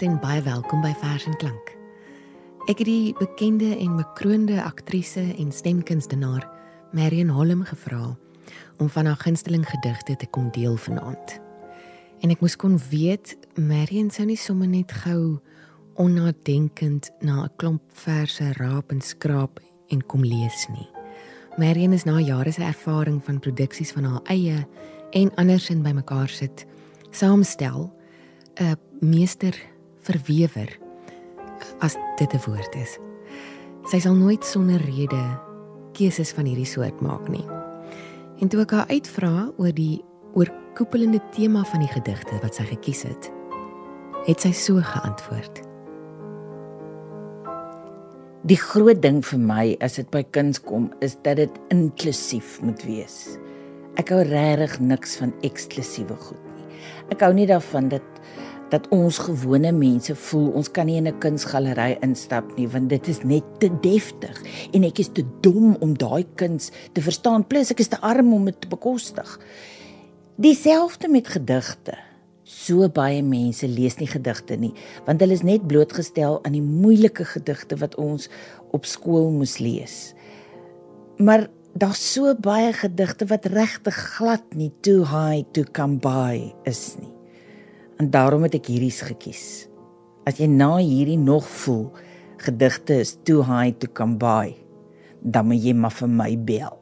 Goeienaand 0.00 0.22
en 0.22 0.28
baie 0.30 0.42
welkom 0.42 0.80
by 0.80 0.94
Vers 0.96 1.26
en 1.28 1.34
Klank. 1.36 1.70
Ek 2.72 2.78
het 2.80 2.88
die 2.88 3.12
bekende 3.18 3.74
en 3.76 3.98
bekroonde 3.98 4.56
aktrise 4.62 5.20
en 5.20 5.50
stemkunstenaar 5.52 6.46
Marion 6.96 7.28
Holm 7.28 7.66
gevra 7.68 8.16
om 8.80 8.88
van 8.88 9.10
haar 9.10 9.18
gunsteling 9.20 9.66
gedigte 9.68 10.16
te 10.16 10.26
kom 10.32 10.46
deel 10.56 10.78
vanaand. 10.80 11.34
En 12.24 12.32
ek 12.32 12.40
moes 12.40 12.56
kon 12.56 12.78
weet 12.88 13.34
Marion 13.60 14.08
sou 14.08 14.24
nie 14.24 14.38
sommer 14.40 14.70
net 14.72 14.94
gou 15.02 15.36
onnadenkend 16.00 17.10
na 17.20 17.44
'n 17.44 17.52
klomp 17.60 17.82
verse 17.92 18.52
raap 18.56 18.92
en 18.92 19.00
skraap 19.00 19.60
en 19.90 20.00
kom 20.06 20.24
lees 20.24 20.68
nie. 20.72 20.88
Marion 21.58 21.92
is 21.92 22.04
na 22.04 22.20
jare 22.20 22.52
se 22.52 22.62
ervaring 22.62 23.20
van 23.24 23.40
produksies 23.40 23.92
van 23.92 24.04
haar 24.04 24.22
eie 24.24 24.66
en 25.10 25.34
andersin 25.36 25.82
bymekaar 25.82 26.28
sit, 26.28 26.66
saamstel 27.10 27.92
'n 28.56 28.76
meester 29.00 29.54
verwewer 30.06 30.70
as 31.80 31.96
dit 32.18 32.32
'n 32.34 32.42
woord 32.46 32.74
is. 32.74 32.98
Sy 33.90 33.98
sal 33.98 34.14
nooit 34.14 34.44
sonder 34.44 34.80
rede 34.80 35.40
keuses 35.92 36.32
van 36.32 36.44
hierdie 36.44 36.68
soort 36.68 37.00
maak 37.00 37.28
nie. 37.28 37.46
En 38.40 38.48
toe 38.48 38.60
ek 38.60 38.70
haar 38.70 38.88
uitvra 38.88 39.50
oor 39.56 39.72
die 39.72 40.04
oorkoepelende 40.34 41.20
tema 41.34 41.64
van 41.64 41.80
die 41.80 41.92
gedigte 41.92 42.38
wat 42.42 42.54
sy 42.54 42.64
gekies 42.64 43.02
het, 43.02 43.30
het 44.26 44.40
sy 44.40 44.52
so 44.52 44.80
geantwoord. 44.80 45.60
Die 48.48 48.56
groot 48.56 49.02
ding 49.02 49.20
vir 49.26 49.38
my 49.38 49.64
as 49.84 49.98
dit 50.00 50.08
by 50.10 50.22
kuns 50.32 50.60
kom, 50.64 50.88
is 51.04 51.18
dat 51.26 51.36
dit 51.36 51.58
inklusief 51.68 52.60
moet 52.64 52.80
wees. 52.88 53.36
Ek 54.00 54.08
hou 54.14 54.22
regtig 54.24 54.78
niks 54.80 55.18
van 55.20 55.34
eksklusiewe 55.44 56.16
goed 56.16 56.46
nie. 56.56 56.78
Ek 57.12 57.20
hou 57.20 57.34
nie 57.36 57.44
daarvan 57.50 57.90
dat 57.92 58.22
dat 58.70 58.86
ons 58.94 59.18
gewone 59.18 59.72
mense 59.74 60.14
voel 60.14 60.50
ons 60.58 60.70
kan 60.70 60.86
nie 60.86 60.96
in 60.96 61.08
'n 61.08 61.18
kunsgalery 61.18 61.98
instap 62.02 62.56
nie 62.56 62.68
want 62.68 62.88
dit 62.88 63.08
is 63.08 63.22
net 63.22 63.44
te 63.58 63.70
deftig 63.80 64.42
en 64.72 64.84
ek 64.84 64.98
is 64.98 65.08
te 65.08 65.24
dom 65.40 65.76
om 65.80 65.96
daai 65.98 66.24
kuns 66.34 66.70
te 66.92 67.02
verstaan 67.02 67.46
plus 67.46 67.70
ek 67.70 67.80
is 67.80 67.88
te 67.88 68.00
arm 68.00 68.32
om 68.32 68.44
dit 68.44 68.60
te 68.60 68.68
bekostig. 68.68 69.38
Dieselfde 70.36 71.08
met 71.08 71.28
gedigte. 71.28 71.98
So 72.44 72.88
baie 72.88 73.22
mense 73.22 73.68
lees 73.68 73.98
nie 73.98 74.08
gedigte 74.08 74.56
nie 74.56 74.74
want 75.06 75.20
hulle 75.20 75.32
is 75.32 75.42
net 75.42 75.66
blootgestel 75.66 76.44
aan 76.44 76.52
die 76.52 76.62
moeilike 76.62 77.24
gedigte 77.24 77.76
wat 77.76 77.94
ons 77.94 78.28
op 78.70 78.84
skool 78.84 79.30
moes 79.30 79.58
lees. 79.58 80.14
Maar 81.18 81.48
daar's 81.74 82.12
so 82.12 82.34
baie 82.34 82.72
gedigte 82.72 83.26
wat 83.26 83.46
regtig 83.46 83.94
glad 84.16 84.54
nie 84.54 84.72
too 84.80 85.04
high 85.04 85.42
to 85.52 85.64
come 85.72 85.98
by 85.98 86.54
is 86.64 86.96
nie. 86.98 87.19
En 88.00 88.08
daarom 88.10 88.46
het 88.46 88.54
ek 88.56 88.70
hierdie 88.72 88.94
gekies. 88.96 89.68
As 90.24 90.38
jy 90.40 90.46
na 90.48 90.78
hierdie 90.80 91.20
nog 91.20 91.44
voel 91.44 91.90
gedigte 92.40 92.94
is 93.02 93.18
too 93.28 93.42
high 93.44 93.76
to 93.76 93.90
come 93.92 94.16
by, 94.16 94.54
dan 95.20 95.50
moet 95.50 95.60
jy 95.60 95.74
maar 95.76 95.92
vir 95.92 96.08
my 96.08 96.30
bel. 96.48 96.78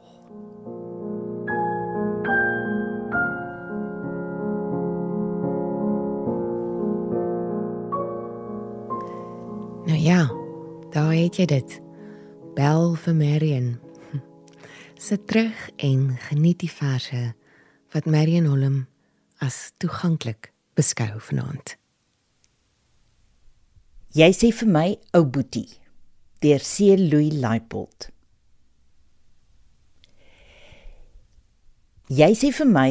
Nou 9.89 9.99
ja, 9.99 10.21
daar 10.95 11.11
het 11.11 11.41
jy 11.41 11.49
dit. 11.51 11.75
Bel 12.55 12.95
vir 12.95 13.17
Marion. 13.19 13.67
Sit 15.09 15.27
terug 15.27 15.67
en 15.83 16.15
geniet 16.29 16.63
die 16.63 16.71
verse 16.71 17.33
wat 17.91 18.07
Marion 18.07 18.47
Holm 18.47 18.79
as 19.43 19.73
toeganklik 19.83 20.48
beskou 20.79 21.19
vanaand. 21.29 21.75
Jy 24.15 24.31
sê 24.33 24.53
vir 24.55 24.71
my 24.71 24.87
ou 25.17 25.27
boetie 25.27 25.75
deur 26.39 26.63
C 26.63 26.95
Louis 26.95 27.35
Leipold. 27.35 28.07
Jy 32.09 32.31
sê 32.39 32.49
vir 32.55 32.69
my 32.71 32.89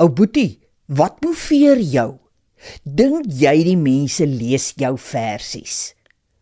ou 0.00 0.08
boetie, 0.08 0.56
wat 0.88 1.20
moeveer 1.22 1.82
jou? 1.84 2.10
Dink 2.82 3.28
jy 3.30 3.54
die 3.68 3.76
mense 3.78 4.26
lees 4.26 4.72
jou 4.80 4.96
versies? 4.98 5.92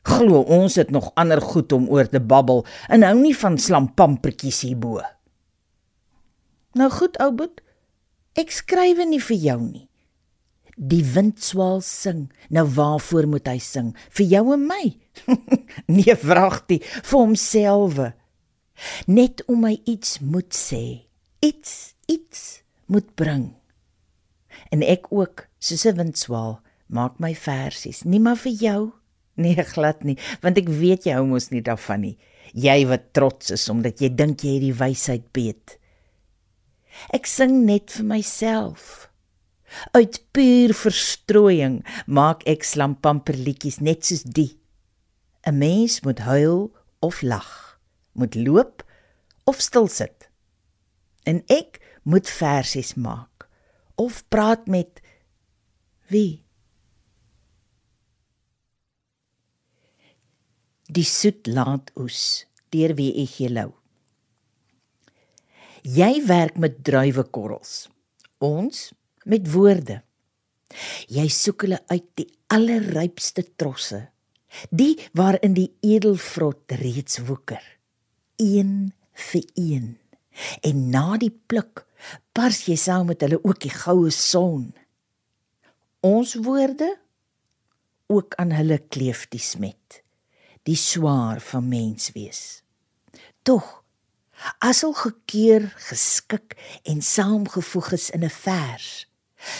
Glo 0.08 0.44
ons 0.46 0.78
het 0.80 0.94
nog 0.94 1.10
ander 1.20 1.42
goed 1.42 1.74
om 1.76 1.90
oor 1.92 2.08
te 2.08 2.22
babbel 2.22 2.62
en 2.88 3.04
hou 3.04 3.16
nie 3.18 3.34
van 3.36 3.58
slampampertjies 3.60 4.62
hierbo. 4.64 5.02
Nou 6.78 6.88
goed 6.94 7.18
ou 7.20 7.32
boet, 7.34 7.60
ek 8.38 8.54
skrywe 8.54 9.04
nie 9.10 9.20
vir 9.20 9.42
jou 9.50 9.60
nie. 9.66 9.87
Die 10.78 11.02
windswaal 11.02 11.80
sing. 11.82 12.28
Nou 12.54 12.64
waarvoor 12.76 13.26
moet 13.26 13.50
hy 13.50 13.58
sing? 13.62 13.92
Vir 14.14 14.30
jou 14.30 14.44
en 14.54 14.66
my? 14.68 14.84
nee, 15.96 16.14
vragtie, 16.14 16.80
vir 16.84 17.18
homself. 17.18 17.98
Net 19.10 19.42
om 19.50 19.64
my 19.66 19.74
iets 19.90 20.20
moet 20.22 20.54
sê. 20.54 21.10
Iets, 21.42 21.94
iets 22.06 22.62
moet 22.86 23.10
bring. 23.18 23.50
En 24.70 24.82
ek 24.86 25.10
ook, 25.10 25.48
soos 25.58 25.86
'n 25.86 25.98
windswaal, 25.98 26.60
maak 26.86 27.18
my 27.18 27.34
versies, 27.34 28.04
nie 28.04 28.20
maar 28.22 28.38
vir 28.38 28.52
jou 28.52 28.82
nie, 29.38 29.54
glad 29.72 30.04
nie, 30.06 30.18
want 30.42 30.58
ek 30.60 30.70
weet 30.80 31.06
jy 31.08 31.16
hou 31.16 31.26
mos 31.30 31.50
nie 31.52 31.62
daarvan 31.64 32.04
nie. 32.04 32.16
Jy 32.58 32.78
wat 32.90 33.12
trots 33.16 33.52
is 33.54 33.66
omdat 33.70 34.02
jy 34.02 34.10
dink 34.16 34.42
jy 34.44 34.56
het 34.56 34.64
die 34.64 34.76
wysheid 34.76 35.28
weet. 35.36 35.76
Ek 37.14 37.28
sing 37.30 37.62
net 37.68 37.92
vir 37.94 38.08
myself. 38.08 39.07
Uit 39.92 40.20
puur 40.32 40.74
verstrooiing 40.74 41.80
maak 42.06 42.44
ek 42.48 42.64
slampamperliedjies 42.64 43.80
net 43.84 44.04
soos 44.04 44.24
die. 44.24 44.58
'n 45.46 45.58
Mens 45.58 46.00
moet 46.04 46.18
huil 46.18 46.72
of 47.00 47.22
lag, 47.22 47.80
moet 48.12 48.34
loop 48.34 48.84
of 49.44 49.60
stil 49.60 49.88
sit. 49.88 50.28
En 51.24 51.42
ek 51.46 51.80
moet 52.02 52.28
versies 52.28 52.94
maak 52.94 53.48
of 53.96 54.22
praat 54.28 54.66
met 54.66 55.00
wie? 56.08 56.44
Die 60.88 61.04
soet 61.04 61.46
laat 61.46 61.90
oes 62.00 62.46
deur 62.72 62.94
wie 62.96 63.10
ek 63.24 63.34
gelou. 63.40 63.72
Jy 65.84 66.24
werk 66.26 66.56
met 66.60 66.80
druiwekorrels. 66.84 67.88
Ons 68.44 68.92
met 69.28 69.48
woorde. 69.52 70.02
Jy 71.08 71.26
soek 71.32 71.64
hulle 71.64 71.80
uit 71.92 72.06
die 72.20 72.28
allerrypste 72.52 73.44
trosse, 73.60 74.08
die 74.72 74.96
waarin 75.16 75.56
die 75.56 75.70
edelvrot 75.84 76.76
reeds 76.80 77.20
woeker, 77.28 77.62
een 78.40 78.92
vir 79.28 79.44
een. 79.54 79.88
En 80.64 80.88
na 80.92 81.16
die 81.20 81.32
pluk 81.32 81.84
pars 82.36 82.64
jy 82.68 82.76
saam 82.78 83.08
met 83.10 83.24
hulle 83.24 83.40
ook 83.42 83.60
die 83.64 83.74
goue 83.74 84.12
son. 84.14 84.70
Ons 86.04 86.36
woorde 86.44 86.92
ook 88.08 88.36
aan 88.40 88.54
hulle 88.54 88.78
kleef 88.88 89.26
die 89.32 89.42
smet, 89.42 90.02
die 90.64 90.78
swaar 90.78 91.42
van 91.42 91.68
mens 91.68 92.12
wees. 92.14 92.62
Tog 93.42 93.82
as 94.62 94.84
al 94.86 94.94
gekeur, 94.94 95.64
geskik 95.88 96.54
en 96.86 97.02
saamgevoeg 97.02 97.92
is 97.96 98.10
in 98.14 98.24
'n 98.24 98.30
vers 98.30 99.07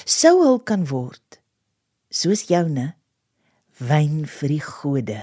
sou 0.05 0.43
hul 0.43 0.61
kan 0.61 0.87
word 0.91 1.41
soos 2.11 2.47
joune 2.49 2.93
wyn 3.79 4.25
vir 4.27 4.49
die 4.55 4.65
gode. 4.65 5.21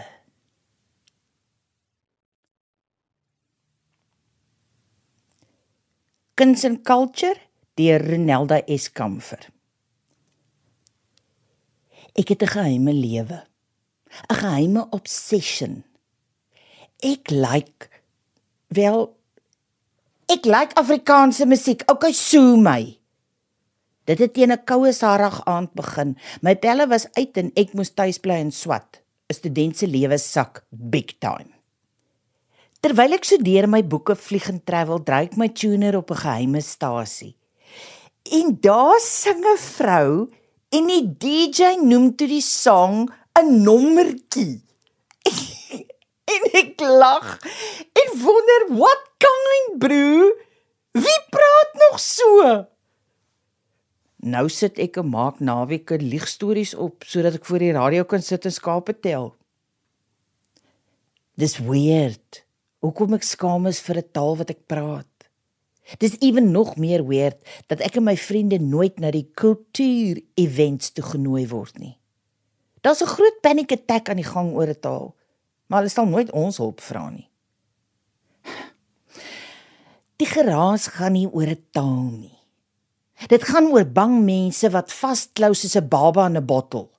Kuns 6.36 6.64
en 6.68 6.82
Culture 6.84 7.40
deur 7.80 8.04
Renelda 8.04 8.62
Eskamfer 8.68 9.52
Ek 12.16 12.32
het 12.32 12.42
'n 12.44 12.48
geheime 12.48 12.94
lewe 12.94 13.40
'n 14.32 14.36
geheime 14.40 14.88
obsession. 14.90 15.84
Ek 17.04 17.30
like 17.30 17.90
wel 18.68 19.18
ek 20.28 20.46
like 20.46 20.74
Afrikaanse 20.76 21.46
musiek. 21.46 21.84
Okay 21.92 22.14
sou 22.14 22.58
my 22.58 23.00
Dit 24.06 24.20
het 24.22 24.34
teen 24.34 24.52
'n 24.52 24.64
koue 24.66 24.92
sarag 24.94 25.42
aand 25.46 25.74
begin. 25.74 26.18
My 26.42 26.56
pelle 26.56 26.88
was 26.88 27.08
uit 27.14 27.38
en 27.38 27.52
ek 27.56 27.74
moes 27.74 27.94
tuis 27.94 28.18
bly 28.18 28.38
en 28.38 28.52
swat. 28.52 29.02
'n 29.30 29.34
Student 29.34 29.78
se 29.78 29.88
lewe 29.88 30.18
sak 30.18 30.66
big 30.70 31.18
time. 31.20 31.50
Terwyl 32.80 33.14
ek 33.14 33.24
studeer 33.24 33.68
my 33.70 33.82
boeke 33.82 34.16
vlieg 34.16 34.50
en 34.50 34.62
travel, 34.64 35.04
draai 35.04 35.26
ek 35.26 35.38
my 35.38 35.50
tuner 35.50 35.98
op 35.98 36.12
'n 36.12 36.22
geheime 36.22 36.62
stasie. 36.62 37.36
En 38.32 38.58
daar 38.62 39.00
sing 39.00 39.42
'n 39.42 39.58
vrou 39.58 40.30
en 40.70 40.88
die 40.88 41.16
DJ 41.18 41.82
noem 41.82 42.16
toe 42.16 42.28
die 42.28 42.42
song 42.42 43.10
'n 43.42 43.64
nommertjie. 43.64 44.62
en 46.34 46.42
ek 46.54 46.80
lag 46.80 47.40
en 47.94 48.20
wonder 48.22 48.62
what 48.78 49.02
kind 49.18 49.80
bro? 49.80 50.30
Wie 50.92 51.20
praat 51.30 51.72
nog 51.74 52.00
so? 52.00 52.66
Nou 54.26 54.48
sit 54.50 54.80
ek 54.82 54.98
en 54.98 55.12
maak 55.14 55.38
naweke 55.38 56.00
liegstories 56.02 56.74
op 56.74 57.06
sodat 57.06 57.38
ek 57.38 57.46
voor 57.46 57.62
die 57.62 57.74
radio 57.76 58.06
kan 58.10 58.24
sit 58.26 58.48
en 58.50 58.54
skape 58.54 58.96
tel. 58.98 59.36
Dis 61.38 61.60
weird. 61.62 62.42
Hoekom 62.82 63.14
ek 63.20 63.28
skaam 63.28 63.68
is 63.70 63.84
vir 63.86 64.02
'n 64.02 64.10
taal 64.12 64.38
wat 64.38 64.50
ek 64.50 64.66
praat. 64.66 65.16
Dis 66.00 66.18
ewen 66.20 66.52
nog 66.52 66.78
meer 66.78 67.06
weird 67.06 67.38
dat 67.68 67.82
ek 67.86 67.98
en 67.98 68.04
my 68.04 68.18
vriende 68.18 68.58
nooit 68.60 69.00
na 69.00 69.12
die 69.12 69.30
kultuur 69.34 70.22
events 70.34 70.92
toe 70.92 71.06
genooi 71.06 71.46
word 71.48 71.78
nie. 71.78 71.98
Daar's 72.82 73.02
'n 73.02 73.14
groot 73.14 73.42
panic 73.42 73.72
attack 73.72 74.10
aan 74.10 74.18
die 74.18 74.32
gang 74.34 74.54
oor 74.54 74.68
'n 74.68 74.80
taal, 74.80 75.16
maar 75.68 75.80
hulle 75.80 75.92
sal 75.92 76.06
nooit 76.06 76.32
ons 76.32 76.58
hulp 76.58 76.82
vra 76.82 77.10
nie. 77.10 77.30
Die 80.18 80.28
geraas 80.28 80.88
gaan 80.88 81.14
nie 81.14 81.28
oor 81.28 81.48
'n 81.48 81.66
taal 81.72 82.10
nie. 82.10 82.35
Dit 83.28 83.44
gaan 83.44 83.72
oor 83.72 83.86
bang 83.88 84.20
mense 84.26 84.70
wat 84.70 84.94
vasklou 84.94 85.54
soos 85.54 85.76
'n 85.76 85.88
baba 85.88 86.26
in 86.26 86.38
'n 86.38 86.46
bottel. 86.46 86.90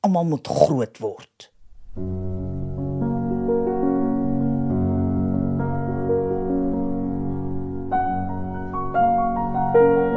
Almal 0.00 0.24
moet 0.24 0.46
groot 0.46 0.98
word. 0.98 1.50
Jy 9.74 10.07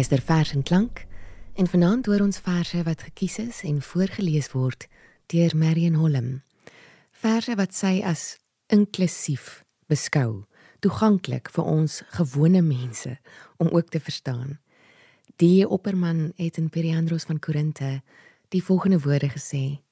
luister 0.00 0.22
vers 0.22 0.52
en 0.52 0.62
klank 0.62 1.06
en 1.54 1.66
vanaand 1.68 2.06
hoor 2.06 2.22
ons 2.24 2.38
verse 2.40 2.82
wat 2.86 3.02
gekies 3.04 3.34
is 3.38 3.58
en 3.68 3.82
voorgeles 3.84 4.46
word 4.56 4.86
deur 5.28 5.52
Marion 5.52 5.98
Holm. 6.00 6.28
Verse 7.12 7.52
wat 7.58 7.74
sy 7.76 7.98
as 8.00 8.38
inklusief 8.72 9.58
beskou, 9.92 10.46
toeganklik 10.80 11.50
vir 11.52 11.68
ons 11.68 11.98
gewone 12.16 12.62
mense 12.64 13.12
om 13.60 13.68
ook 13.76 13.90
te 13.92 14.00
verstaan. 14.00 14.56
Die 15.36 15.68
opperman 15.68 16.30
het 16.40 16.56
in 16.56 16.72
Periandros 16.72 17.28
van 17.28 17.42
Korinte 17.44 18.00
die 18.56 18.64
volgende 18.64 19.02
woorde 19.04 19.28
gesê: 19.34 19.82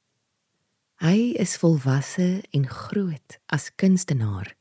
Hy 1.04 1.34
is 1.36 1.58
volwasse 1.60 2.40
en 2.48 2.64
groot 2.64 3.36
as 3.52 3.68
kunstenaar 3.76 4.54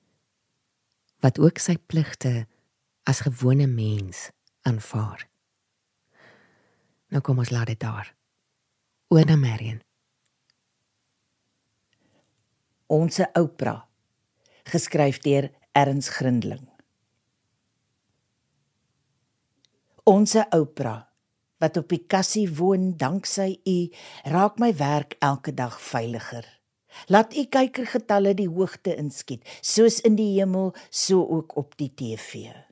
wat 1.24 1.39
ook 1.39 1.63
sy 1.63 1.80
pligte 1.88 2.36
as 3.08 3.24
gewone 3.24 3.72
mens 3.72 4.27
aanvaar. 4.68 5.24
Nou 7.07 7.21
kom 7.23 7.39
ons 7.39 7.51
laat 7.53 7.71
dit 7.71 7.79
daar. 7.79 8.13
Oor 9.07 9.25
na 9.25 9.35
Marion. 9.39 9.79
Onse 12.87 13.29
Oprah 13.33 13.83
geskryf 14.67 15.19
deur 15.23 15.49
Erns 15.71 16.09
Grindling. 16.09 16.67
Onse 20.03 20.45
Oprah 20.55 21.07
wat 21.57 21.77
op 21.77 21.89
die 21.89 22.03
kassie 22.05 22.45
woon 22.53 22.91
danksy 23.01 23.57
u 23.65 23.77
raak 24.29 24.59
my 24.61 24.73
werk 24.77 25.15
elke 25.19 25.53
dag 25.53 25.79
veiliger. 25.81 26.45
Laat 27.07 27.35
u 27.35 27.45
kykergetalle 27.45 28.33
die 28.37 28.49
hoogte 28.49 28.95
inskiet, 28.95 29.45
soos 29.61 29.99
in 30.05 30.15
die 30.17 30.33
hemel, 30.37 30.73
so 30.89 31.23
ook 31.25 31.55
op 31.57 31.77
die 31.77 31.91
TV. 31.93 32.66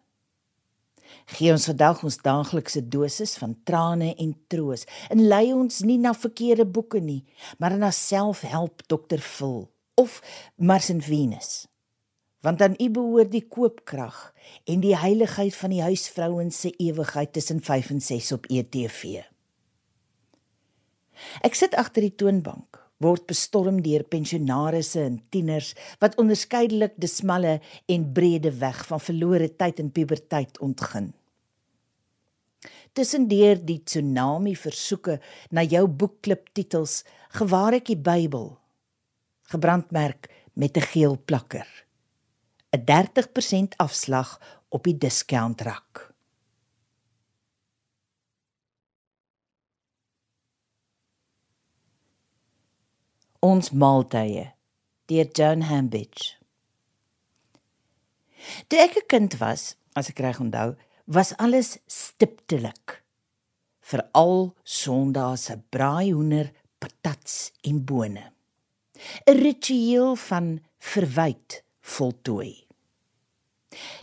Gee 1.26 1.50
ons 1.52 1.66
vandag 1.66 2.04
ons 2.06 2.18
daaglikse 2.22 2.84
dosis 2.94 3.34
van 3.42 3.56
trane 3.66 4.12
en 4.22 4.34
troos 4.52 4.86
en 5.10 5.24
lei 5.26 5.50
ons 5.54 5.82
nie 5.82 5.98
na 5.98 6.14
verkeerde 6.14 6.68
boeke 6.70 7.02
nie, 7.02 7.24
maar 7.58 7.74
na 7.78 7.90
selfhelp 7.90 8.86
Dr. 8.86 9.18
Phil 9.18 9.66
of 9.98 10.22
Martin 10.56 11.02
Venus. 11.02 11.66
Want 12.46 12.62
aan 12.62 12.78
U 12.78 12.90
behoort 12.94 13.32
die 13.34 13.48
koopkrag 13.50 14.34
en 14.70 14.86
die 14.86 14.94
heiligheid 14.94 15.56
van 15.58 15.74
die 15.74 15.82
huisvrouens 15.82 16.60
se 16.62 16.70
ewigheid 16.78 17.34
tussen 17.34 17.62
5 17.62 17.90
en 17.98 18.02
6 18.02 18.32
op 18.38 18.46
ETV. 18.46 19.26
Ek 21.42 21.58
sit 21.58 21.74
agter 21.74 22.06
die 22.06 22.14
toonbank 22.14 22.85
word 23.04 23.26
bestorm 23.28 23.82
deur 23.84 24.04
pensionarisse 24.08 25.02
en 25.04 25.20
tieners 25.30 25.74
wat 26.00 26.16
onderskeidelik 26.22 26.96
die 26.98 27.12
smalle 27.12 27.60
en 27.92 28.12
brede 28.14 28.52
weg 28.60 28.86
van 28.88 29.04
verlore 29.04 29.50
tyd 29.56 29.80
en 29.84 29.92
puberteit 29.92 30.60
ontgin. 30.64 31.12
Tussendeur 32.96 33.60
die 33.60 33.82
tsunami 33.84 34.56
versoeke 34.56 35.20
na 35.52 35.66
jou 35.68 35.84
boekklip 35.88 36.48
titels 36.56 37.04
gewaar 37.36 37.76
ek 37.82 37.92
die 37.92 38.00
Bybel 38.00 38.54
gebrandmerk 39.52 40.32
met 40.54 40.78
'n 40.78 40.88
geel 40.92 41.18
plakker. 41.26 41.68
'n 42.72 42.84
30% 42.86 43.78
afslag 43.78 44.40
op 44.70 44.84
die 44.84 44.98
discount 44.98 45.62
Ons 53.46 53.70
maaltye 53.70 54.46
deur 55.06 55.28
Joan 55.38 55.68
Hambidge. 55.70 56.34
Toe 58.68 58.80
ek 58.82 58.96
'n 58.98 59.08
kind 59.12 59.34
was, 59.38 59.76
as 59.94 60.10
ek 60.10 60.20
reg 60.26 60.40
onthou, 60.42 60.74
was 61.06 61.36
alles 61.38 61.78
stiptelik. 61.86 63.04
Veral 63.82 64.56
Sondae 64.64 65.38
se 65.38 65.60
braaihoender, 65.70 66.50
patats 66.80 67.52
en 67.62 67.86
bone. 67.86 68.26
'n 69.30 69.38
Ritueel 69.46 70.16
van 70.16 70.60
verwyd 70.80 71.64
voltooi. 71.82 72.66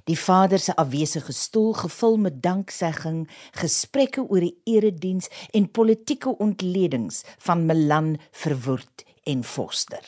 Die 0.04 0.18
vader 0.18 0.58
se 0.58 0.76
afwesige 0.76 1.32
stoel 1.32 1.72
gevul 1.72 2.16
met 2.16 2.42
danksegging, 2.42 3.28
gesprekke 3.50 4.22
oor 4.22 4.40
die 4.40 4.60
erediens 4.64 5.28
en 5.50 5.70
politieke 5.70 6.38
ontledings 6.38 7.24
van 7.38 7.66
Milan 7.66 8.18
verwoord 8.30 9.02
en 9.24 9.44
Foster. 9.44 10.04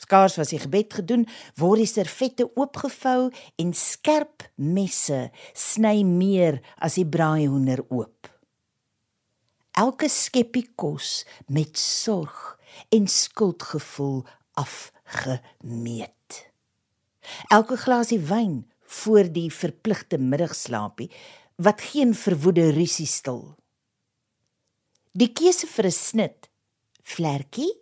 Skaars 0.00 0.38
was 0.40 0.52
die 0.54 0.60
gebed 0.62 0.94
gedoen, 0.96 1.26
word 1.60 1.82
die 1.82 1.90
servette 1.90 2.46
oopgevou 2.56 3.28
en 3.60 3.72
skerp 3.76 4.46
messe 4.56 5.28
sny 5.52 6.00
meer 6.08 6.60
as 6.80 6.96
die 6.96 7.04
braaihoender 7.04 7.84
oop. 7.88 8.30
Elke 9.76 10.08
skeppie 10.10 10.66
kos 10.74 11.20
met 11.52 11.78
sorg 11.78 12.56
en 12.88 13.06
skuldgevoel 13.06 14.24
afgemeet. 14.58 16.40
Elke 17.52 17.76
glasie 17.76 18.20
wyn 18.24 18.64
voor 19.00 19.28
die 19.30 19.48
verpligte 19.52 20.18
middagslaapie 20.18 21.10
wat 21.60 21.80
geen 21.92 22.14
verwoede 22.16 22.70
rusie 22.74 23.06
stil. 23.06 23.54
Die 25.12 25.32
keuse 25.32 25.66
vir 25.66 25.86
'n 25.86 25.92
snit, 25.92 26.49
vlerkie, 27.14 27.72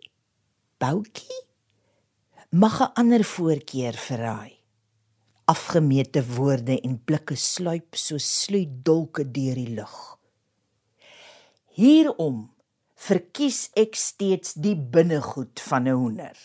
boutjie 0.81 1.43
mag 2.51 2.81
'n 2.81 2.93
ander 2.93 3.23
voorkeur 3.23 3.93
verraai. 3.93 4.57
Afgemete 5.45 6.21
woorde 6.35 6.81
en 6.81 7.03
blikke 7.03 7.35
sluip 7.35 7.95
so 7.95 8.17
sluit 8.17 8.85
dolke 8.85 9.23
deur 9.31 9.55
die 9.55 9.73
lug. 9.75 10.17
Hierom 11.77 12.49
verkies 12.95 13.69
ek 13.75 13.95
steeds 13.95 14.53
die 14.53 14.75
binnegoed 14.75 15.59
van 15.59 15.87
'n 15.87 15.95
hoender. 16.01 16.37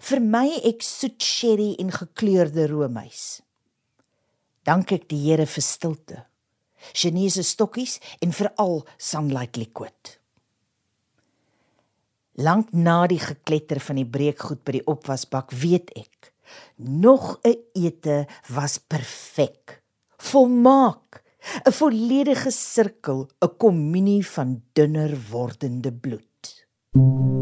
Vir 0.00 0.20
my 0.20 0.48
ek 0.64 0.82
soet 0.82 1.22
sherry 1.22 1.74
en 1.78 1.90
gekleurde 1.90 2.66
roomys. 2.68 3.42
Dank 4.62 4.92
ek 4.92 5.08
die 5.08 5.18
Here 5.18 5.46
vir 5.46 5.62
stilte. 5.62 6.26
Chinese 6.92 7.42
stokkies 7.42 7.98
en 8.20 8.32
veral 8.32 8.86
sunlight 8.98 9.56
liquid. 9.56 10.21
Lank 12.34 12.72
na 12.72 13.06
die 13.06 13.20
gekletter 13.20 13.80
van 13.80 13.96
die 13.96 14.08
breekgoed 14.08 14.64
by 14.64 14.72
die 14.72 14.86
opwasbak 14.86 15.52
weet 15.52 15.90
ek 15.96 16.32
nog 16.76 17.38
'n 17.42 17.56
ete 17.72 18.26
was 18.48 18.78
perfek. 18.78 19.82
Volmaak, 20.16 21.22
'n 21.66 21.72
volledige 21.72 22.50
sirkel, 22.50 23.28
'n 23.40 23.56
kommunie 23.56 24.26
van 24.26 24.62
dunner 24.72 25.12
wordende 25.30 25.92
bloed. 25.92 26.66
Mm. 26.92 27.22
Dagboek 27.22 27.41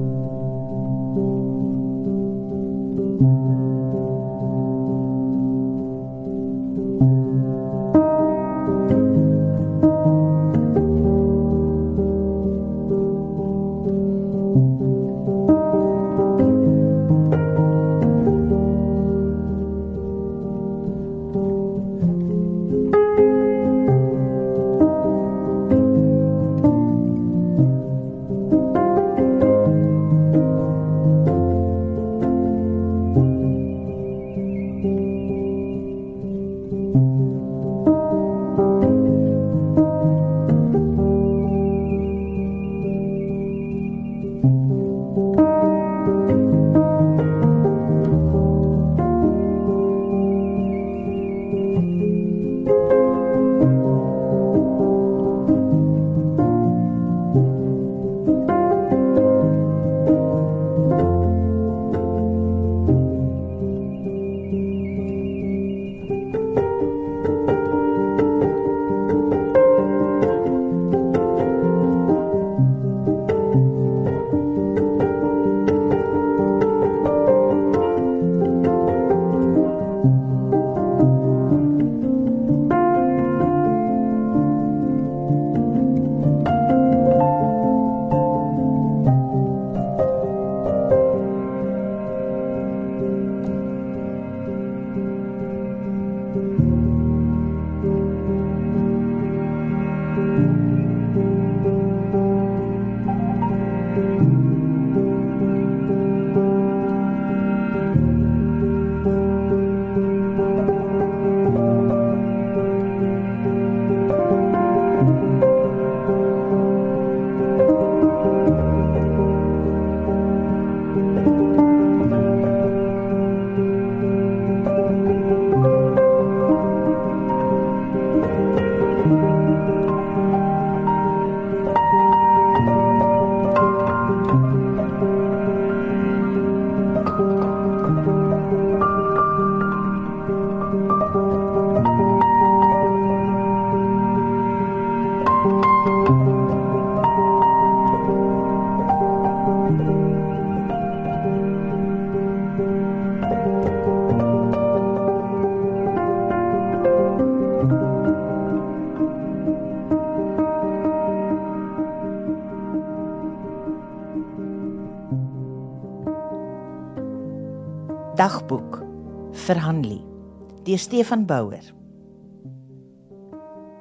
deur 170.80 171.04
Stefan 171.04 171.26
Bouwer. 171.26 171.74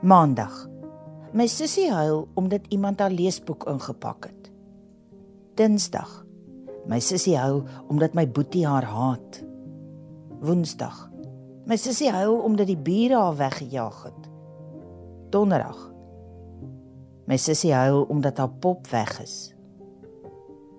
Maandag. 0.01 0.67
My 1.31 1.47
sussie 1.47 1.91
huil 1.91 2.27
omdat 2.35 2.65
iemand 2.69 2.99
haar 2.99 3.11
leesboek 3.11 3.63
ingepak 3.67 4.25
het. 4.25 4.51
Dinsdag. 5.55 6.25
My 6.87 6.99
sussie 6.99 7.37
huil 7.37 7.63
omdat 7.87 8.13
my 8.13 8.25
boetie 8.27 8.65
haar 8.67 8.83
haat. 8.83 9.43
Woensdag. 10.41 11.09
My 11.65 11.77
sussie 11.77 12.11
huil 12.11 12.35
omdat 12.41 12.67
die 12.67 12.77
bure 12.77 13.15
haar 13.15 13.37
weggejaag 13.37 14.03
het. 14.03 14.29
Donderdag. 15.29 15.91
My 17.27 17.37
sussie 17.37 17.73
huil 17.73 18.03
omdat 18.09 18.37
haar 18.37 18.51
pop 18.59 18.87
weg 18.87 19.21
is. 19.21 19.53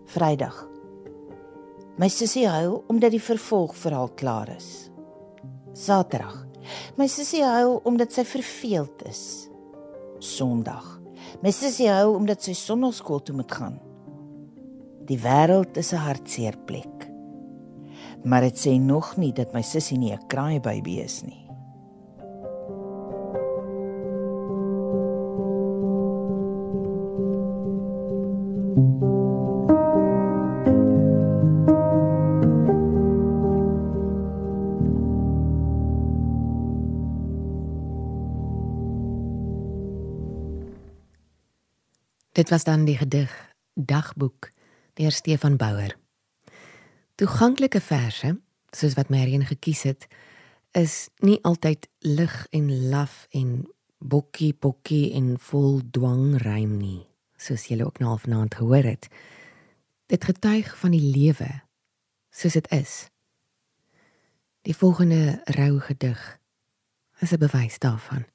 Vrydag. 0.04 0.66
My 1.96 2.08
sussie 2.08 2.48
huil 2.48 2.84
omdat 2.88 3.10
die 3.10 3.22
vervolgverhaal 3.22 4.08
klaar 4.14 4.48
is. 4.56 4.89
Saterdag. 5.80 6.34
My 7.00 7.06
sussie 7.08 7.40
huil 7.44 7.78
omdat 7.88 8.12
sy 8.12 8.24
verveeld 8.28 9.04
is. 9.08 9.22
Sondag. 10.20 10.84
My 11.40 11.52
sussie 11.56 11.88
huil 11.88 12.12
omdat 12.18 12.44
sy 12.44 12.52
sonnaskool 12.58 13.22
toe 13.24 13.38
moet 13.38 13.54
gaan. 13.56 13.78
Die 15.08 15.18
wêreld 15.18 15.80
is 15.80 15.92
'n 15.92 16.04
hartseer 16.04 16.56
plek. 16.66 17.08
Maar 18.24 18.42
dit 18.42 18.58
sê 18.58 18.78
nog 18.78 19.16
nie 19.16 19.32
dat 19.32 19.54
my 19.54 19.62
sussie 19.62 19.98
nie 19.98 20.12
'n 20.12 20.26
kraaibaby 20.28 21.00
is 21.00 21.22
nie. 21.22 21.50
Dit 42.40 42.48
was 42.48 42.64
dan 42.64 42.84
die 42.84 42.96
gedig 42.96 43.54
Dagboek 43.74 44.50
deur 44.92 45.12
Stefan 45.12 45.56
Bouwer. 45.56 45.96
Toeganklike 47.14 47.80
verse, 47.80 48.40
soos 48.70 48.94
wat 48.96 49.08
Marion 49.12 49.44
gekies 49.44 49.82
het, 49.82 50.06
is 50.72 51.10
nie 51.16 51.36
altyd 51.44 51.88
lig 51.98 52.46
en 52.50 52.88
laf 52.88 53.26
en 53.30 53.68
bokkie 53.98 54.54
bokkie 54.56 55.12
en 55.12 55.34
vol 55.50 55.82
dwang 55.92 56.40
rym 56.40 56.78
nie, 56.80 57.04
soos 57.36 57.68
julle 57.68 57.84
ook 57.84 58.00
nou 58.00 58.16
vanaand 58.24 58.56
gehoor 58.56 58.88
het. 58.88 59.10
Dit 60.08 60.24
getuig 60.24 60.72
van 60.80 60.96
die 60.96 61.04
lewe 61.12 61.50
soos 62.32 62.56
dit 62.56 62.72
is. 62.72 63.10
Die 64.64 64.76
volgende 64.76 65.42
rou 65.44 65.76
gedig 65.80 66.38
is 67.20 67.36
'n 67.36 67.44
bewys 67.44 67.78
daarvan. 67.78 68.29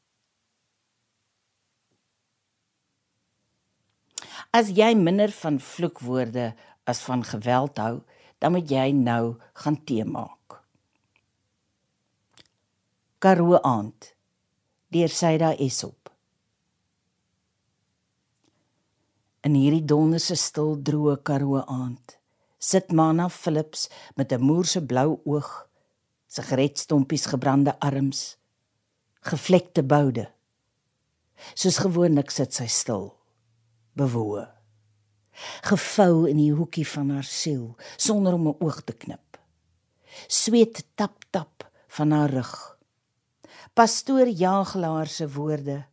As 4.56 4.70
jy 4.72 4.94
minder 4.96 5.34
van 5.36 5.58
vloekwoorde 5.60 6.54
as 6.88 7.02
van 7.04 7.26
geweld 7.28 7.80
hou, 7.82 7.96
dan 8.40 8.54
moet 8.56 8.70
jy 8.72 8.88
nou 8.96 9.36
gaan 9.60 9.78
tee 9.84 10.06
maak. 10.08 10.62
Karoo 13.20 13.60
aand. 13.60 14.14
Deur 14.96 15.12
Saida 15.12 15.52
Esop. 15.60 16.12
In 19.44 19.58
hierdie 19.60 19.84
donderse 19.84 20.38
stil 20.40 20.78
droë 20.88 21.18
Karoo 21.28 21.60
aand 21.66 22.16
sit 22.66 22.92
Mana 22.92 23.28
Philips 23.30 23.90
met 24.18 24.32
'n 24.32 24.42
moerse 24.42 24.82
blou 24.86 25.20
oog, 25.24 25.68
sigaretstompies 26.28 27.26
gebrande 27.26 27.80
arms, 27.80 28.38
gevlekte 29.22 29.84
boude. 29.84 30.32
Soos 31.54 31.78
gewoonlik 31.78 32.32
sit 32.32 32.54
sy 32.54 32.66
stil 32.66 33.14
bewoe. 33.96 34.55
Gevou 35.62 36.30
in 36.30 36.40
die 36.40 36.54
hoekie 36.54 36.88
van 36.88 37.10
haar 37.16 37.28
siel 37.28 37.76
sonder 37.98 38.34
om 38.34 38.48
'n 38.48 38.56
oog 38.60 38.82
te 38.84 38.94
knip. 38.94 39.40
Sweet 40.28 40.84
tap 40.96 41.24
tap 41.30 41.72
van 41.88 42.12
haar 42.12 42.30
rug. 42.30 42.78
Pastoor 43.74 44.28
Jagelaar 44.28 45.08
se 45.08 45.32
woorde: 45.32 45.86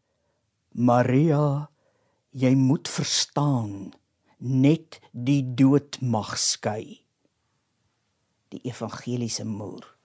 Maria, 0.71 1.71
jy 2.31 2.55
moet 2.55 2.89
verstaan, 2.89 3.93
net 4.39 5.01
die 5.11 5.55
dood 5.55 6.01
mag 6.01 6.39
skei. 6.39 7.05
Die 8.49 8.61
evangeliese 8.63 9.45
moer. 9.45 9.97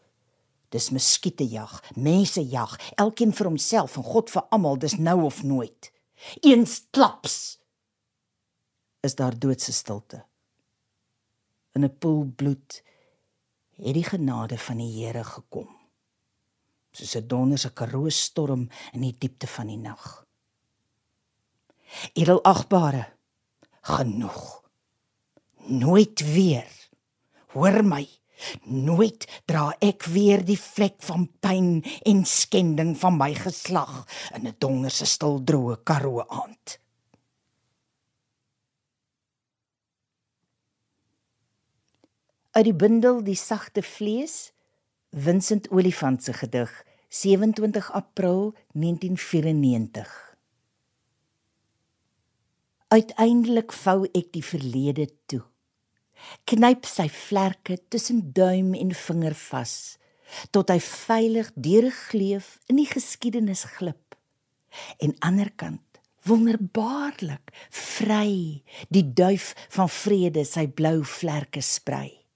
Dis 0.70 0.90
muskiete 0.90 1.46
jag, 1.48 1.80
mense 1.96 2.42
jag, 2.50 2.76
elkeen 2.96 3.32
vir 3.34 3.48
homself 3.48 3.96
en 3.98 4.04
God 4.04 4.30
vir 4.30 4.44
almal, 4.52 4.80
dis 4.80 4.98
nou 5.00 5.22
of 5.24 5.44
nooit. 5.44 5.92
Eens 6.42 6.82
klaps 6.92 7.58
is 9.00 9.16
daar 9.16 9.40
doodse 9.40 9.74
stilte. 9.74 10.26
In 11.74 11.84
'n 11.84 11.98
poel 11.98 12.24
bloed 12.36 12.84
het 13.78 13.94
die 13.94 14.04
genade 14.04 14.58
van 14.58 14.78
die 14.78 15.06
Here 15.06 15.24
gekom. 15.24 15.70
Soos 16.92 17.16
'n 17.16 17.28
donderse 17.28 17.74
karoo 17.74 18.10
storm 18.10 18.70
in 18.94 19.02
die 19.02 19.16
diepte 19.18 19.48
van 19.48 19.68
die 19.68 19.78
nag. 19.78 20.26
Edelagbare, 22.14 23.06
genoeg. 23.82 24.64
Nooit 25.68 26.34
weer. 26.34 26.90
Hoor 27.48 27.84
my. 27.86 28.08
Nooit 28.64 29.42
dra 29.46 29.76
ek 29.80 30.04
weer 30.04 30.44
die 30.46 30.60
vlek 30.60 31.02
van 31.02 31.26
pyn 31.40 31.84
en 32.06 32.26
skending 32.26 32.98
van 32.98 33.18
my 33.18 33.34
geslag 33.34 34.06
in 34.36 34.48
'n 34.48 34.56
donderse 34.58 35.06
stil 35.06 35.42
droë 35.44 35.84
karoo 35.84 36.26
aand. 36.28 36.80
Uit 42.58 42.66
die 42.66 42.74
bundel 42.74 43.20
Die 43.22 43.38
sagte 43.38 43.84
vlees 43.86 44.52
Vincent 45.14 45.68
Olifant 45.72 46.24
se 46.24 46.34
gedig 46.34 46.72
27 47.14 47.92
April 47.92 48.56
1994 48.74 50.16
Uiteindelik 52.88 53.76
vou 53.78 54.08
ek 54.16 54.32
die 54.34 54.42
verlede 54.42 55.06
toe. 55.30 55.44
Knyp 56.50 56.88
sy 56.90 57.06
vlerke 57.12 57.78
tussen 57.94 58.26
duim 58.34 58.74
en 58.74 58.96
vinger 59.06 59.38
vas 59.38 59.78
tot 60.56 60.74
hy 60.74 60.80
veilig 60.82 61.54
deur 61.54 61.92
'n 61.92 61.98
gleuf 62.10 62.48
in 62.66 62.82
die 62.82 62.90
geskiedenis 62.90 63.68
glip. 63.78 64.16
En 64.98 65.14
anderkant 65.20 66.02
wonderbaarlik 66.26 67.54
vry 67.70 68.64
die 68.90 69.08
duif 69.14 69.54
van 69.70 69.90
vrede 69.90 70.46
sy 70.46 70.66
blou 70.68 71.04
vlerke 71.04 71.62
sprei 71.62 72.27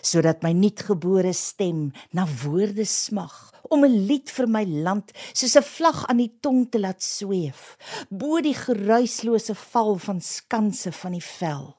sodat 0.00 0.42
my 0.42 0.52
nuutgebore 0.52 1.32
stem 1.36 1.92
na 2.12 2.26
woorde 2.42 2.84
smag 2.84 3.34
om 3.70 3.84
'n 3.84 4.06
lied 4.06 4.30
vir 4.30 4.46
my 4.46 4.64
land 4.64 5.12
soos 5.32 5.56
'n 5.56 5.62
vlag 5.62 6.06
aan 6.06 6.20
die 6.22 6.32
tong 6.40 6.70
te 6.70 6.78
laat 6.78 7.02
sweef 7.02 7.76
bo 8.10 8.40
die 8.40 8.54
geruislose 8.54 9.54
val 9.54 9.98
van 9.98 10.20
skanse 10.20 10.92
van 10.92 11.12
die 11.12 11.26
vel. 11.38 11.76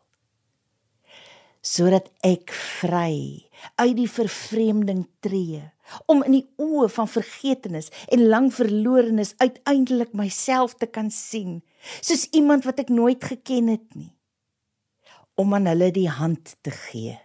Sodat 1.62 2.08
ek 2.24 2.52
vry 2.52 3.48
uit 3.76 3.96
die 3.96 4.10
vervreemding 4.10 5.08
tree 5.20 5.64
om 6.06 6.24
in 6.24 6.32
die 6.32 6.48
oë 6.62 6.90
van 6.90 7.08
vergetenis 7.08 7.90
en 8.08 8.28
lang 8.28 8.54
verlorenes 8.54 9.34
uiteindelik 9.38 10.14
myself 10.14 10.76
te 10.76 10.86
kan 10.86 11.12
sien 11.12 11.62
soos 12.02 12.28
iemand 12.32 12.68
wat 12.68 12.80
ek 12.80 12.90
nooit 12.90 13.24
geken 13.24 13.68
het 13.68 13.96
nie 13.96 14.12
om 15.36 15.54
aan 15.54 15.70
hulle 15.70 15.92
die 15.92 16.10
hand 16.10 16.56
te 16.62 16.72
gee 16.72 17.16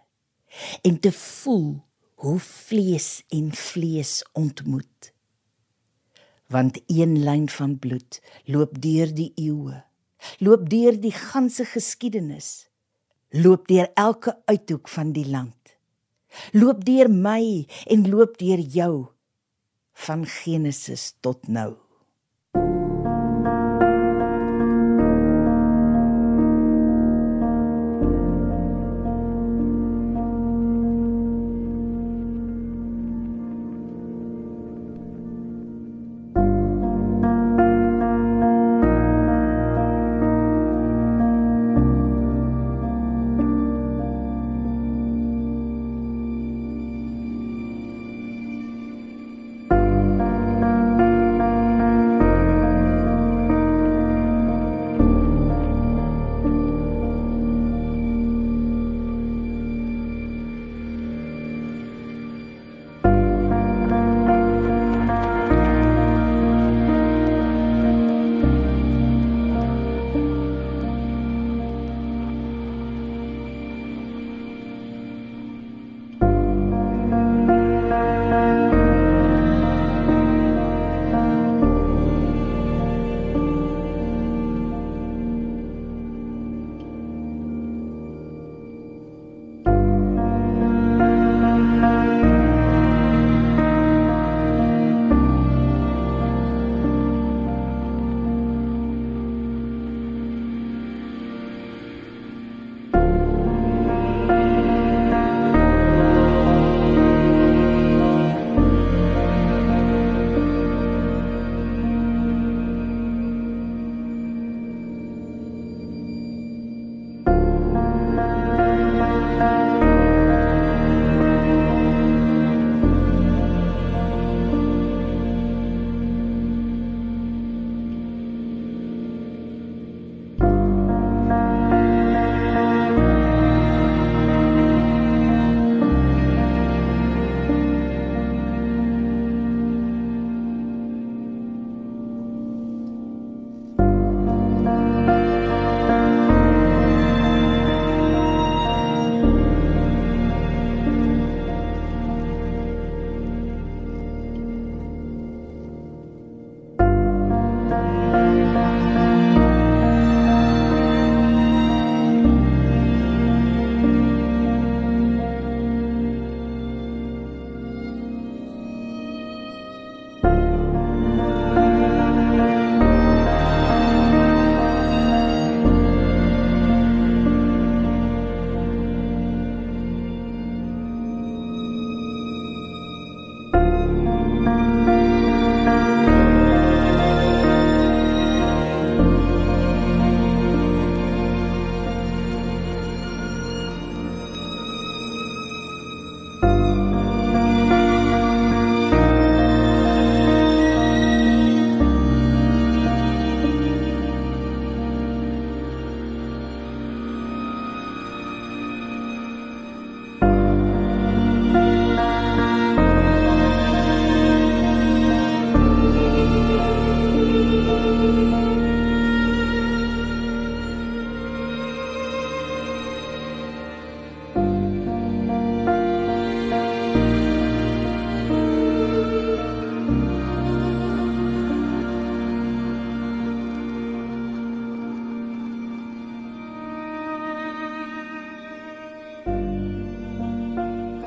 en 0.83 1.01
te 1.01 1.13
voel 1.13 1.81
hoe 2.23 2.39
vlees 2.39 3.23
en 3.29 3.53
vlees 3.53 4.23
ontmoet. 4.33 5.13
Want 6.47 6.81
een 6.87 7.23
lyn 7.25 7.49
van 7.49 7.79
bloed 7.79 8.21
loop 8.45 8.81
deur 8.83 9.15
die 9.15 9.33
eeue, 9.35 9.83
loop 10.39 10.69
deur 10.71 11.01
die 11.01 11.15
ganse 11.15 11.65
geskiedenis, 11.65 12.69
loop 13.29 13.69
deur 13.69 13.91
elke 13.95 14.37
uithoek 14.45 14.89
van 14.89 15.13
die 15.17 15.27
land. 15.27 15.57
Loop 16.53 16.85
deur 16.85 17.11
my 17.11 17.67
en 17.93 18.09
loop 18.09 18.39
deur 18.41 18.61
jou 18.61 19.07
van 20.07 20.27
Genesis 20.27 21.15
tot 21.21 21.49
nou. 21.49 21.75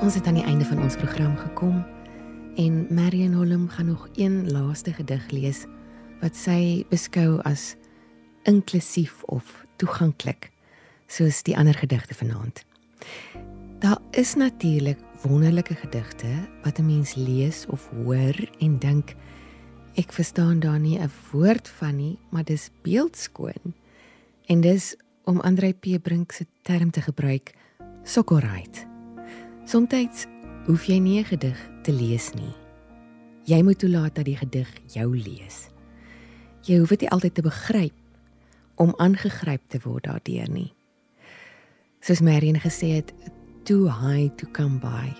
Ons 0.06 0.14
het 0.14 0.28
aan 0.28 0.38
die 0.38 0.46
einde 0.46 0.66
van 0.70 0.78
ons 0.86 0.96
program 1.02 1.34
gekom 1.38 1.80
en 2.62 2.74
Marion 2.94 3.34
Holm 3.34 3.64
gaan 3.70 3.86
nog 3.86 4.04
een 4.14 4.52
laaste 4.52 4.94
gedig 4.94 5.32
lees 5.32 5.64
wat 6.22 6.38
sy 6.38 6.86
beskou 6.92 7.40
as 7.42 7.74
inklusief 8.46 9.24
of 9.34 9.66
toeganklik 9.82 10.52
soos 11.10 11.42
die 11.50 11.58
ander 11.58 11.74
gedigte 11.74 12.14
vanaand. 12.14 12.62
Daar 13.82 13.98
is 14.12 14.36
natuurlik 14.38 15.02
wonderlike 15.24 15.74
gedigte 15.74 16.30
wat 16.62 16.78
'n 16.78 16.86
mens 16.86 17.16
lees 17.16 17.66
of 17.66 17.90
hoor 17.90 18.38
en 18.60 18.78
dink 18.80 19.16
ek 19.96 20.14
verstaan 20.14 20.60
daar 20.60 20.80
nie 20.80 21.00
'n 21.00 21.12
woord 21.32 21.68
van 21.70 21.96
nie, 21.96 22.18
maar 22.30 22.44
dis 22.44 22.70
beeldskoon. 22.82 23.74
En 24.46 24.62
dis 24.62 24.96
om 25.24 25.40
Andrei 25.40 25.74
P. 25.74 26.02
Brink 26.02 26.32
se 26.32 26.46
term 26.62 26.92
te 26.92 27.02
gebruik, 27.02 27.54
sokkelright. 28.04 28.95
Somstyds 29.66 30.28
hoef 30.68 30.84
jy 30.86 31.00
nie 31.02 31.20
'n 31.20 31.26
gedig 31.26 31.58
te 31.82 31.92
lees 31.92 32.34
nie. 32.34 32.54
Jy 33.46 33.64
moet 33.64 33.80
toelaat 33.80 34.16
dat 34.16 34.26
die 34.26 34.38
gedig 34.38 34.70
jou 34.94 35.18
lees. 35.18 35.70
Jy 36.62 36.78
hoef 36.78 36.90
dit 36.90 37.02
nie 37.02 37.10
altyd 37.10 37.34
te 37.34 37.42
begryp 37.42 37.94
om 38.76 38.94
aangegryp 38.98 39.62
te 39.68 39.80
word 39.84 40.04
daardeur 40.04 40.50
nie. 40.50 40.74
Soos 42.00 42.22
Marion 42.22 42.60
gesê 42.60 42.94
het, 42.94 43.14
too 43.64 43.90
high 43.90 44.36
to 44.36 44.48
come 44.52 44.80
by. 44.80 45.14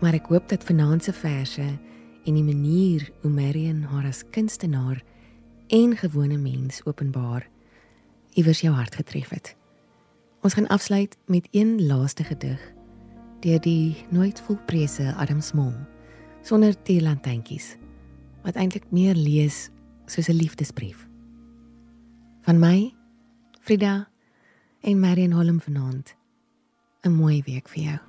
Maar 0.00 0.14
ek 0.14 0.26
hoop 0.26 0.48
dat 0.48 0.64
vanaand 0.64 1.04
se 1.04 1.12
verse 1.12 1.78
en 2.24 2.34
die 2.34 2.42
manier 2.42 3.10
hoe 3.20 3.30
Marion 3.30 3.82
haar 3.82 4.06
as 4.06 4.24
kunstenaar 4.30 5.02
en 5.68 5.96
gewone 5.96 6.38
mens 6.38 6.80
openbaar 6.84 7.48
iewers 8.32 8.60
jou 8.60 8.74
hart 8.74 8.94
getref 8.94 9.28
het. 9.28 9.56
Ons 10.42 10.54
gaan 10.54 10.68
afsluit 10.68 11.16
met 11.26 11.48
een 11.50 11.86
laaste 11.86 12.24
gedig 12.24 12.76
deur 13.40 13.60
die 13.60 13.96
nooit 14.10 14.40
volprese 14.40 15.14
Adam 15.16 15.40
Small 15.40 15.74
sonder 16.42 16.74
teelantjies 16.82 17.76
wat 18.42 18.56
eintlik 18.56 18.86
meer 18.90 19.14
lees 19.14 19.70
soos 20.06 20.28
'n 20.28 20.40
liefdesbrief. 20.40 21.06
Van 22.42 22.58
my 22.58 22.94
Frida 23.60 24.08
en 24.80 25.00
Marion 25.00 25.32
Holm 25.32 25.60
vanaand 25.60 26.16
'n 27.02 27.12
mooi 27.12 27.42
week 27.46 27.68
vir 27.68 27.82
jou. 27.82 28.07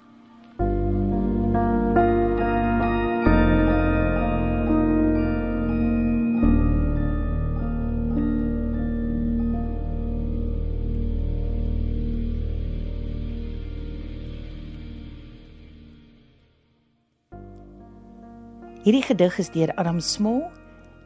Hierdie 18.80 19.04
gedig 19.04 19.36
is 19.42 19.50
deur 19.52 19.74
Adam 19.76 19.98
Smol 20.00 20.46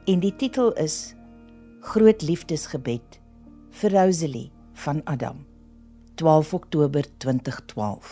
en 0.05 0.19
die 0.21 0.33
titel 0.37 0.67
is 0.77 1.15
Groot 1.81 2.21
Liefdesgebed 2.21 3.15
vir 3.79 3.95
Rosalie 3.95 4.51
van 4.83 4.99
Adam. 5.09 5.39
12 6.21 6.51
Oktober 6.53 7.07
2012. 7.17 8.11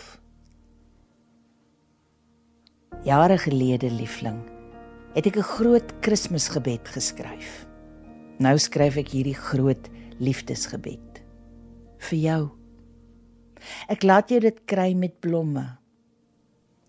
Jare 3.06 3.38
gelede, 3.38 3.86
liefling, 3.94 4.40
het 5.14 5.30
ek 5.30 5.38
'n 5.38 5.46
groot 5.54 5.94
Kersgebed 6.02 6.88
geskryf. 6.88 7.66
Nou 8.38 8.58
skryf 8.58 8.96
ek 8.96 9.14
hierdie 9.14 9.38
groot 9.38 9.88
liefdesgebed 10.18 11.22
vir 11.98 12.18
jou. 12.18 12.50
Ek 13.88 14.02
laat 14.02 14.28
jou 14.28 14.40
dit 14.40 14.58
kry 14.66 14.92
met 14.94 15.20
blomme, 15.20 15.78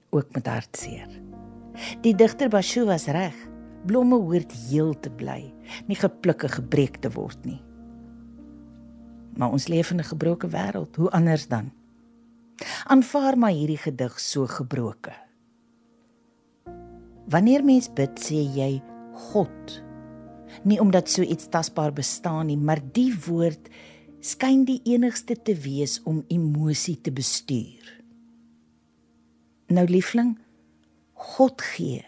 ook 0.09 0.33
met 0.33 0.47
hartseer. 0.47 1.22
Die 2.01 2.15
digter 2.15 2.49
Basho 2.49 2.85
was 2.85 3.07
reg. 3.07 3.35
Blomme 3.85 4.15
hoort 4.15 4.51
heel 4.69 4.93
te 4.99 5.11
bly, 5.11 5.53
nie 5.87 5.97
gepluk 5.99 6.45
en 6.47 6.53
gebreek 6.53 7.01
te 7.03 7.09
word 7.11 7.41
nie. 7.43 7.59
Maar 9.35 9.51
ons 9.51 9.67
leef 9.67 9.91
in 9.91 9.99
'n 9.99 10.11
gebroke 10.13 10.47
wêreld, 10.47 10.95
hoe 10.95 11.09
anders 11.11 11.47
dan? 11.47 11.71
Aanvaar 12.85 13.37
maar 13.37 13.51
hierdie 13.51 13.77
gedig 13.77 14.19
so 14.19 14.47
gebroke. 14.47 15.11
Wanneer 17.27 17.63
mens 17.63 17.93
bid, 17.93 18.19
sê 18.19 18.39
jy 18.55 18.81
God. 19.13 19.83
Nie 20.63 20.79
omdat 20.79 21.09
so 21.09 21.21
iets 21.21 21.47
tasbaar 21.49 21.93
bestaan 21.93 22.45
nie, 22.45 22.57
maar 22.57 22.79
die 22.93 23.13
woord 23.25 23.69
skyn 24.19 24.65
die 24.65 24.81
enigste 24.83 25.35
te 25.35 25.55
wees 25.55 26.01
om 26.03 26.23
emosie 26.27 27.01
te 27.01 27.11
bestuur. 27.11 28.03
Nou 29.67 29.87
liefling, 29.87 30.37
God 31.23 31.61
gee 31.61 32.03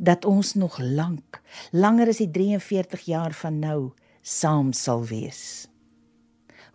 dat 0.00 0.24
ons 0.24 0.54
nog 0.56 0.78
lank, 0.80 1.42
langer 1.70 2.08
as 2.10 2.22
die 2.22 2.30
43 2.32 3.04
jaar 3.06 3.34
van 3.36 3.60
nou 3.60 3.80
saam 4.24 4.72
sal 4.72 5.04
wees. 5.06 5.68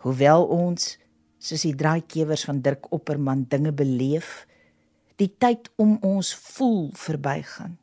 Hoewel 0.06 0.46
ons 0.46 0.94
soos 1.42 1.64
die 1.66 1.74
draaikewers 1.74 2.46
van 2.46 2.62
Dirk 2.62 2.86
Opperman 2.94 3.44
dinge 3.50 3.72
beleef, 3.74 4.46
die 5.20 5.30
tyd 5.42 5.68
om 5.80 5.96
ons 6.06 6.32
voel 6.54 6.90
verbygaan. 6.94 7.76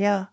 Ja, 0.00 0.32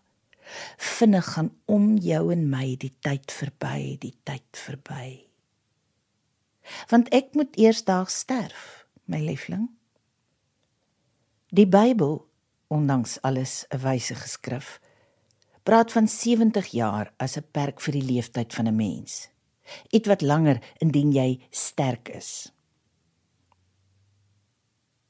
vinnig 0.76 1.26
gaan 1.34 1.50
om 1.70 1.94
jou 2.02 2.30
en 2.32 2.46
my 2.50 2.74
die 2.80 2.92
tyd 3.04 3.32
verby, 3.32 3.96
die 4.02 4.14
tyd 4.26 4.46
verby. 4.66 5.26
Want 6.90 7.10
ek 7.14 7.34
moet 7.38 7.54
eersdaags 7.58 8.22
sterf, 8.24 8.86
my 9.10 9.20
liefling. 9.22 9.68
Die 11.54 11.66
Bybel 11.66 12.20
ondanks 12.70 13.18
alles 13.22 13.64
'n 13.68 13.78
wyse 13.82 14.14
geskrif. 14.14 14.80
Praat 15.62 15.92
van 15.92 16.08
70 16.08 16.66
jaar 16.66 17.12
as 17.16 17.36
'n 17.36 17.46
perk 17.50 17.80
vir 17.80 17.92
die 17.92 18.08
leeftyd 18.12 18.54
van 18.54 18.66
'n 18.66 18.76
mens. 18.76 19.28
Iets 19.90 20.08
wat 20.08 20.20
langer 20.20 20.62
indien 20.78 21.12
jy 21.12 21.40
sterk 21.50 22.08
is. 22.08 22.52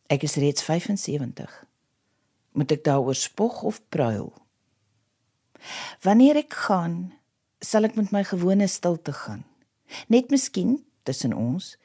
Ek 0.07 0.23
is 0.23 0.35
reeds 0.35 0.62
75. 0.62 1.66
Moet 2.53 2.70
ek 2.70 2.85
daaroor 2.85 3.14
spog 3.14 3.62
of 3.62 3.81
pruil? 3.88 4.33
Wanneer 6.03 6.37
ek 6.37 6.53
gaan, 6.53 7.12
sal 7.61 7.85
ek 7.85 7.94
met 7.94 8.11
my 8.11 8.25
gewone 8.25 8.66
stilte 8.66 9.12
gaan. 9.12 9.44
Net 10.09 10.31
miskien 10.31 10.85
tussen 11.03 11.33
ons 11.33 11.77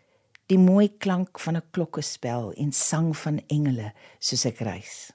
die 0.47 0.57
mooi 0.57 0.89
klank 0.97 1.39
van 1.39 1.57
'n 1.57 1.69
klokkespel 1.71 2.53
en 2.53 2.71
sang 2.71 3.17
van 3.17 3.41
engele 3.47 3.93
soos 4.19 4.45
ek 4.45 4.59
reis. 4.59 5.14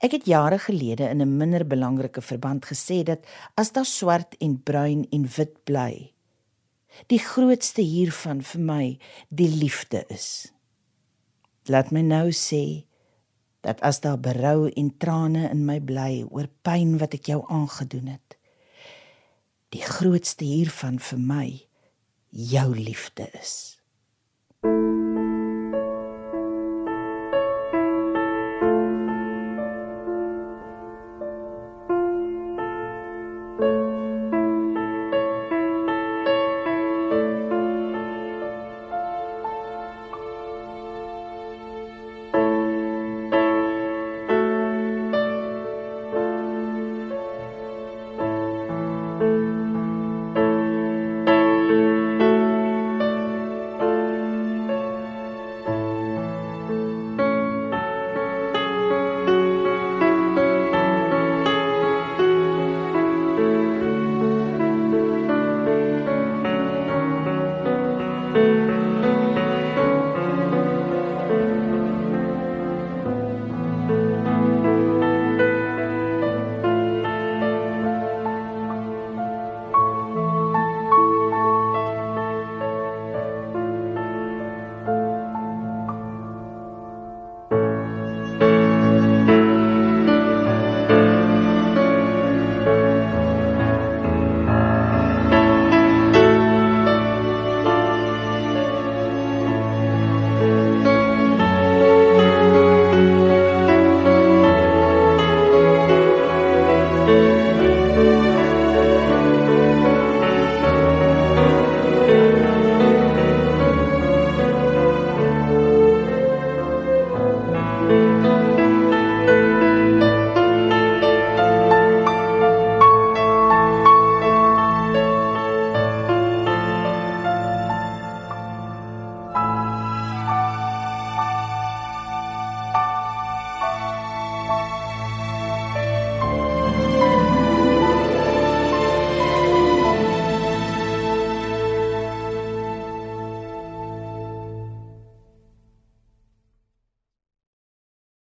Ek 0.00 0.12
het 0.16 0.26
jare 0.26 0.58
gelede 0.58 1.08
in 1.08 1.22
'n 1.22 1.36
minder 1.36 1.66
belangrike 1.66 2.22
verband 2.22 2.66
gesê 2.66 3.02
dat 3.02 3.24
as 3.54 3.72
daar 3.72 3.86
swart 3.86 4.36
en 4.38 4.62
bruin 4.62 5.06
en 5.10 5.28
wit 5.36 5.64
bly, 5.64 6.12
die 7.06 7.18
grootste 7.18 7.82
hiervan 7.82 8.42
vir 8.42 8.60
my 8.60 8.98
die 9.28 9.48
liefde 9.48 10.04
is. 10.08 10.52
Laat 11.66 11.90
my 11.90 12.00
nou 12.00 12.30
sê 12.32 12.84
dat 13.60 13.80
as 13.80 14.00
daar 14.00 14.18
berou 14.18 14.68
en 14.68 14.96
trane 14.98 15.48
in 15.50 15.64
my 15.64 15.80
bly 15.80 16.24
oor 16.30 16.48
pyn 16.62 16.98
wat 16.98 17.14
ek 17.14 17.26
jou 17.26 17.44
aangedoen 17.48 18.06
het, 18.06 18.36
die 19.68 19.82
grootste 19.82 20.44
hiervan 20.44 20.98
vir 20.98 21.18
my 21.18 21.48
jou 22.30 22.74
liefde 22.76 23.28
is. 23.40 23.74
Thank 24.60 24.72
you 24.72 25.07